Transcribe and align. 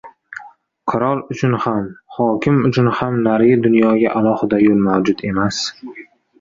•Qirol 0.93 1.21
uchun 1.35 1.53
ham, 1.65 1.85
hokim 2.15 2.57
uchun 2.71 2.91
ham 3.03 3.21
narigi 3.29 3.61
dunyoga 3.69 4.17
alohida 4.23 4.63
yo‘l 4.67 4.85
mavjud 4.91 5.27
emas. 5.33 5.65